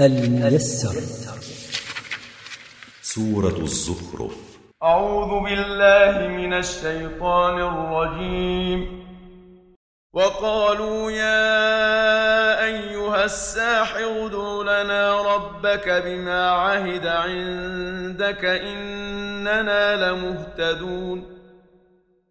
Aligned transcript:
الميسر. 0.00 1.00
سورة 3.02 3.58
الزخرف. 3.62 4.36
أعوذ 4.82 5.44
بالله 5.44 6.28
من 6.28 6.52
الشيطان 6.52 7.60
الرجيم. 7.60 9.04
وقالوا 10.12 11.10
يا 11.10 12.64
أيها 12.64 13.24
الساحر 13.24 14.26
ادع 14.26 14.82
لنا 14.82 15.34
ربك 15.34 16.02
بما 16.06 16.50
عهد 16.50 17.06
عندك 17.06 18.44
إننا 18.44 20.10
لمهتدون. 20.10 21.24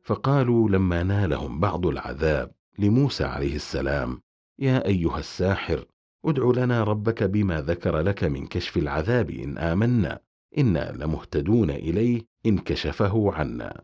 فقالوا 0.04 0.70
لما 0.70 1.04
نالهم 1.04 1.60
بعض 1.60 1.86
العذاب 1.86 2.52
لموسى 2.80 3.24
عليه 3.24 3.56
السلام 3.56 4.22
يا 4.60 4.86
أيها 4.86 5.20
الساحر 5.20 5.86
ادع 6.26 6.64
لنا 6.64 6.84
ربك 6.84 7.24
بما 7.24 7.62
ذكر 7.62 8.00
لك 8.00 8.24
من 8.24 8.48
كشف 8.48 8.78
العذاب 8.78 9.30
إن 9.30 9.58
آمنا. 9.58 10.20
إنا 10.58 10.92
لمهتدون 11.00 11.70
إليه 11.70 12.22
إن 12.46 12.58
كشفه 12.58 13.34
عنا. 13.34 13.84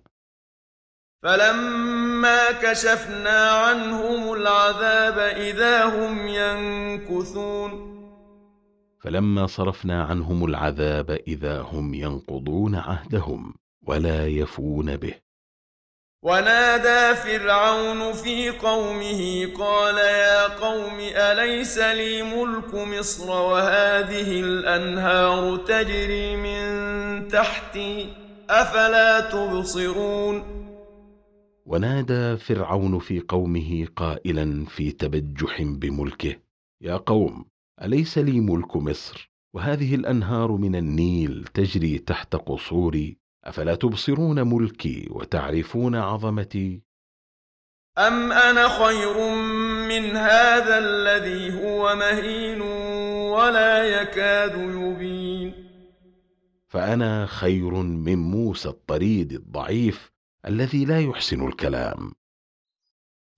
فلما 1.24 2.52
كشفنا 2.52 3.50
عنهم 3.52 4.34
العذاب 4.34 5.20
إذا 5.20 5.84
هم 5.86 6.28
ينكثون. 6.28 8.00
فلما 9.00 9.48
صرفنا 9.48 10.04
عنهم 10.04 10.46
العذاب 10.46 11.12
إذا 11.12 11.62
هم 11.62 11.94
ينقضون 11.94 12.76
عهدهم 12.76 13.54
ولا 13.88 14.28
يفون 14.28 14.96
به. 14.98 15.29
ونادى 16.24 17.16
فرعون 17.16 18.14
في 18.14 18.50
قومه 18.50 19.46
قال 19.58 19.98
يا 19.98 20.48
قوم 20.48 21.00
أليس 21.00 21.78
لي 21.78 22.24
ملك 22.24 22.74
مصر 22.76 23.30
وهذه 23.32 24.42
الأنهار 24.42 25.58
تجري 25.58 26.36
من 26.36 27.28
تحتي؟ 27.28 28.14
أفلا 28.50 29.20
تبصرون؟ 29.20 30.44
ونادى 31.66 32.38
فرعون 32.38 33.00
في 33.00 33.20
قومه 33.20 33.88
قائلا 33.96 34.66
في 34.66 34.92
تبجح 34.92 35.62
بملكه 35.62 36.36
يا 36.82 36.98
قوم 36.98 37.46
أليس 37.84 38.18
لي 38.18 38.40
ملك 38.40 38.76
مصر 38.76 39.32
وهذه 39.54 39.96
الأنهار 39.96 40.52
من 40.52 40.76
النيل 40.76 41.46
تجري 41.54 41.98
تحت 41.98 42.36
قصوري 42.36 43.19
أفلا 43.46 43.76
تبصرون 43.76 44.48
ملكي 44.54 45.08
وتعرفون 45.12 45.96
عظمتي؟ 45.96 46.82
أم 47.98 48.32
أنا 48.32 48.68
خير 48.68 49.36
من 49.90 50.18
هذا 50.18 50.78
الذي 50.78 51.64
هو 51.64 51.96
مهين 51.96 52.62
ولا 53.32 53.84
يكاد 53.84 54.56
يبين؟ 54.58 55.70
فأنا 56.68 57.26
خير 57.26 57.74
من 57.74 58.18
موسى 58.18 58.70
الطريد 58.70 59.32
الضعيف 59.32 60.12
الذي 60.46 60.86
لا 60.86 61.02
يحسن 61.02 61.48
الكلام. 61.48 62.14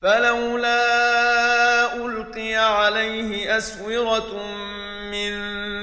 فلولا 0.01 0.81
ألقي 2.05 2.55
عليه 2.55 3.57
أسورة 3.57 4.45
من 5.11 5.31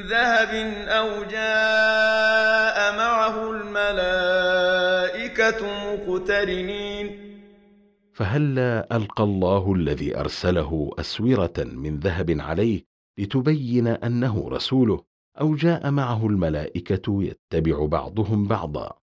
ذهب 0.03 0.55
أو 0.88 1.25
جاء 1.25 2.07
مقترنين 6.28 7.28
فهلا 8.12 8.96
ألقى 8.96 9.24
الله 9.24 9.72
الذي 9.72 10.16
أرسله 10.16 10.90
أسورة 10.98 11.54
من 11.58 11.98
ذهب 11.98 12.40
عليه 12.40 12.84
لتبين 13.18 13.86
أنه 13.86 14.48
رسوله 14.48 15.04
أو 15.40 15.54
جاء 15.54 15.90
معه 15.90 16.26
الملائكة 16.26 17.22
يتبع 17.22 17.86
بعضهم 17.86 18.48
بعضا؟ 18.48 18.98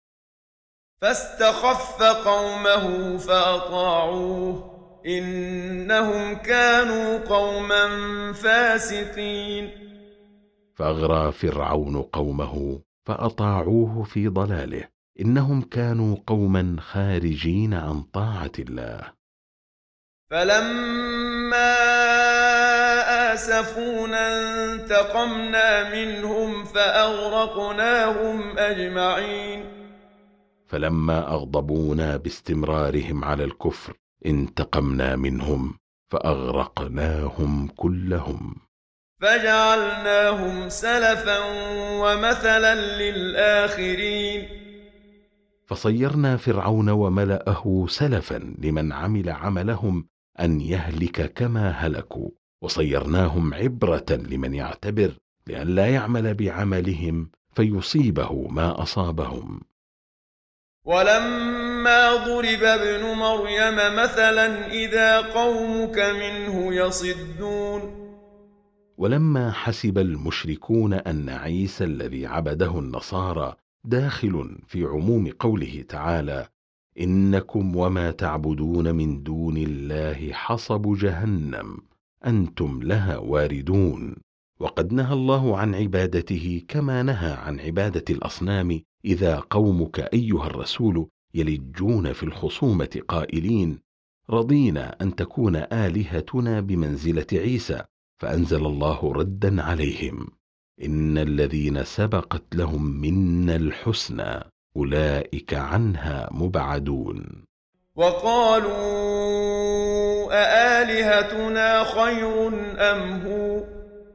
فاستخف 1.00 2.02
قومه 2.02 3.16
فأطاعوه 3.16 4.70
إنهم 5.06 6.34
كانوا 6.34 7.18
قوما 7.18 7.86
فاسقين. 8.32 9.70
فأغرى 10.74 11.32
فرعون 11.32 12.02
قومه 12.02 12.80
فأطاعوه 13.06 14.02
في 14.02 14.28
ضلاله. 14.28 14.93
إنهم 15.20 15.62
كانوا 15.62 16.16
قوما 16.26 16.76
خارجين 16.80 17.74
عن 17.74 18.02
طاعة 18.02 18.52
الله. 18.58 19.00
فلما 20.30 21.74
آسفونا 23.32 24.44
انتقمنا 24.72 25.90
منهم 25.94 26.64
فأغرقناهم 26.64 28.58
أجمعين. 28.58 29.64
فلما 30.66 31.18
أغضبونا 31.28 32.16
باستمرارهم 32.16 33.24
على 33.24 33.44
الكفر 33.44 33.92
انتقمنا 34.26 35.16
منهم 35.16 35.78
فأغرقناهم 36.12 37.68
كلهم. 37.68 38.56
فجعلناهم 39.20 40.68
سلفا 40.68 41.38
ومثلا 42.02 42.74
للآخرين. 42.74 44.63
فصيرنا 45.66 46.36
فرعون 46.36 46.88
وملأه 46.88 47.86
سلفا 47.88 48.54
لمن 48.58 48.92
عمل 48.92 49.30
عملهم 49.30 50.06
أن 50.40 50.60
يهلك 50.60 51.32
كما 51.32 51.70
هلكوا 51.70 52.30
وصيرناهم 52.62 53.54
عبرة 53.54 54.06
لمن 54.10 54.54
يعتبر 54.54 55.12
لئلا 55.46 55.64
لا 55.64 55.86
يعمل 55.86 56.34
بعملهم 56.34 57.30
فيصيبه 57.54 58.48
ما 58.48 58.82
أصابهم. 58.82 59.60
ولما 60.84 62.14
ضرب 62.14 62.62
ابن 62.62 63.18
مريم 63.18 63.76
مثلا 63.96 64.66
إذا 64.66 65.20
قومك 65.20 65.98
منه 65.98 66.74
يصدون. 66.74 68.04
ولما 68.98 69.52
حسب 69.52 69.98
المشركون 69.98 70.94
أن 70.94 71.28
عيسى 71.28 71.84
الذي 71.84 72.26
عبده 72.26 72.78
النصارى 72.78 73.56
داخل 73.84 74.58
في 74.66 74.84
عموم 74.84 75.30
قوله 75.38 75.84
تعالى 75.88 76.48
إنكم 77.00 77.76
وما 77.76 78.10
تعبدون 78.10 78.94
من 78.94 79.22
دون 79.22 79.56
الله 79.56 80.32
حصب 80.32 80.96
جهنم 80.96 81.78
أنتم 82.26 82.82
لها 82.82 83.18
واردون. 83.18 84.16
وقد 84.60 84.92
نهى 84.92 85.12
الله 85.12 85.58
عن 85.58 85.74
عبادته 85.74 86.62
كما 86.68 87.02
نهى 87.02 87.32
عن 87.32 87.60
عبادة 87.60 88.04
الأصنام 88.10 88.80
إذا 89.04 89.38
قومك 89.38 90.00
أيها 90.00 90.46
الرسول 90.46 91.08
يلجون 91.34 92.12
في 92.12 92.22
الخصومة 92.22 93.02
قائلين 93.08 93.78
رضينا 94.30 94.96
أن 95.02 95.14
تكون 95.14 95.56
آلهتنا 95.56 96.60
بمنزلة 96.60 97.26
عيسى 97.32 97.82
فأنزل 98.18 98.66
الله 98.66 99.12
ردا 99.12 99.62
عليهم. 99.62 100.28
إن 100.82 101.18
الذين 101.18 101.84
سبقت 101.84 102.42
لهم 102.54 103.00
منا 103.00 103.56
الحسنى 103.56 104.40
أولئك 104.76 105.54
عنها 105.54 106.28
مبعدون. 106.32 107.44
وقالوا 107.96 108.74
أآلهتنا 110.32 111.84
خير 111.84 112.48
أم 112.78 113.26
هو؟ 113.26 113.64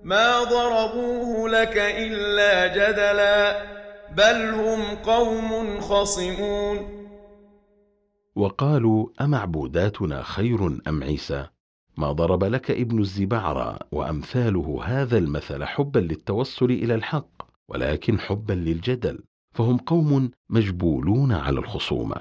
ما 0.03 0.43
ضربوه 0.43 1.49
لك 1.49 1.77
إلا 1.77 2.67
جدلا 2.67 3.63
بل 4.17 4.49
هم 4.49 4.95
قوم 4.95 5.79
خصمون. 5.79 6.99
وقالوا 8.35 9.07
أمعبوداتنا 9.21 10.23
خير 10.23 10.79
أم 10.87 11.03
عيسى؟ 11.03 11.47
ما 11.99 12.11
ضرب 12.11 12.43
لك 12.43 12.71
ابن 12.71 12.99
الزبعرى 12.99 13.79
وأمثاله 13.91 14.81
هذا 14.85 15.17
المثل 15.17 15.65
حبا 15.65 15.99
للتوصل 15.99 16.65
إلى 16.65 16.95
الحق 16.95 17.29
ولكن 17.69 18.19
حبا 18.19 18.53
للجدل 18.53 19.19
فهم 19.55 19.77
قوم 19.77 20.31
مجبولون 20.49 21.31
على 21.31 21.59
الخصومة. 21.59 22.15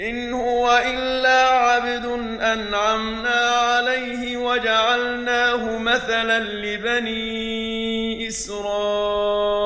إن 0.00 0.32
هو 0.32 0.82
إلا 0.86 1.48
عبد 1.48 2.04
أنعمنا 2.40 3.40
عليه 3.50 4.36
وجعلناه 4.36 5.78
مثلا 5.78 6.38
لبني 6.38 8.28
إسرائيل. 8.28 9.64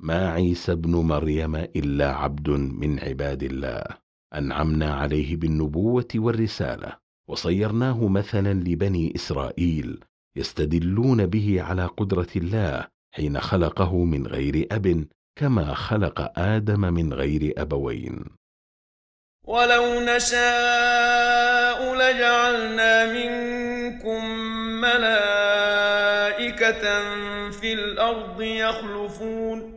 ما 0.00 0.30
عيسى 0.30 0.72
ابن 0.72 0.96
مريم 0.96 1.56
إلا 1.56 2.12
عبد 2.12 2.50
من 2.50 3.00
عباد 3.00 3.42
الله. 3.42 4.05
أنعمنا 4.34 4.94
عليه 4.94 5.36
بالنبوة 5.36 6.08
والرسالة 6.14 6.96
وصيرناه 7.28 8.08
مثلا 8.08 8.52
لبني 8.52 9.12
إسرائيل 9.16 10.04
يستدلون 10.36 11.26
به 11.26 11.62
على 11.62 11.86
قدرة 11.86 12.28
الله 12.36 12.86
حين 13.14 13.40
خلقه 13.40 14.04
من 14.04 14.26
غير 14.26 14.66
أب 14.72 15.04
كما 15.38 15.74
خلق 15.74 16.38
آدم 16.38 16.80
من 16.80 17.12
غير 17.12 17.54
أبوين. 17.58 18.24
ولو 19.44 20.00
نشاء 20.00 21.94
لجعلنا 21.94 23.12
منكم 23.12 24.24
ملائكة 24.80 25.60
في 27.50 27.72
الأرض 27.72 28.42
يخلفون. 28.42 29.75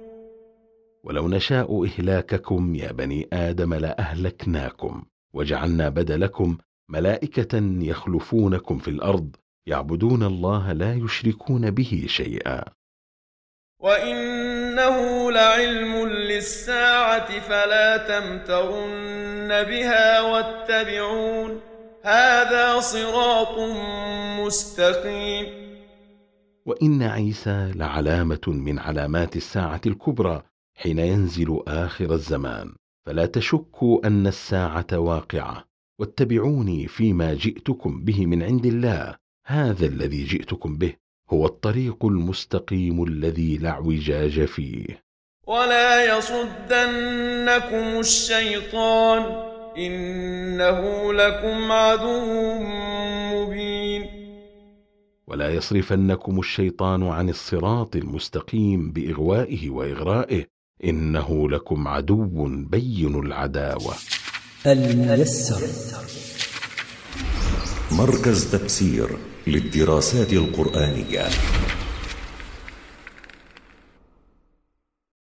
ولو 1.10 1.28
نشاء 1.28 1.86
إهلاككم 1.86 2.76
يا 2.76 2.92
بني 2.92 3.28
آدم 3.34 3.74
لأهلكناكم 3.74 5.04
وجعلنا 5.34 5.90
بدلكم 5.90 6.58
ملائكة 6.90 7.58
يخلفونكم 7.82 8.80
في 8.80 8.88
الأرض 8.88 9.36
يعبدون 9.68 10.24
الله 10.24 10.74
لا 10.74 10.94
يشركون 10.94 11.72
به 11.72 12.06
شيئا. 12.08 12.64
وإنه 13.80 15.32
لعلم 15.32 16.08
للساعة 16.08 17.40
فلا 17.40 17.98
تمترن 17.98 19.48
بها 19.48 20.22
واتبعون. 20.22 21.62
هذا 22.04 22.80
صراط 22.80 23.60
مستقيم. 24.40 25.46
وإن 26.66 27.04
عيسى 27.04 27.72
لعلامة 27.76 28.46
من 28.48 28.80
علامات 28.80 29.36
الساعة 29.36 29.82
الكبرى 29.86 30.44
حين 30.82 31.00
ينزل 31.00 31.60
آخر 31.68 32.14
الزمان. 32.14 32.74
فلا 33.06 33.26
تشكوا 33.26 34.08
أن 34.08 34.28
الساعة 34.28 34.88
واقعة. 34.94 35.66
واتبعوني 36.00 36.88
فيما 36.88 37.34
جئتكم 37.34 38.04
به 38.04 38.26
من 38.26 38.44
عند 38.44 38.66
الله. 38.66 39.16
هذا 39.46 39.86
الذي 39.86 40.24
جئتكم 40.24 40.78
به 40.78 40.94
هو 41.30 41.46
الطريق 41.46 42.06
المستقيم 42.06 43.04
الذي 43.04 43.58
لا 43.58 43.70
اعوجاج 43.70 44.46
فيه. 44.46 45.04
ولا 45.48 46.18
يصدنكم 46.18 48.00
الشيطان. 48.00 49.50
إنه 49.78 51.14
لكم 51.14 51.72
عدو 51.72 52.22
مبين. 53.34 54.06
ولا 55.28 55.50
يصرفنكم 55.50 56.40
الشيطان 56.40 57.04
عن 57.04 57.30
الصراط 57.30 57.96
المستقيم 57.96 58.92
بإغوائه 58.92 59.70
وإغرائه. 59.70 60.59
إنه 60.84 61.50
لكم 61.50 61.88
عدو 61.88 62.48
بين 62.48 63.20
العداوة. 63.26 63.94
الميسر. 64.66 65.62
مركز 67.92 68.52
تفسير 68.52 69.10
للدراسات 69.48 70.34
القرآنية. 70.34 71.28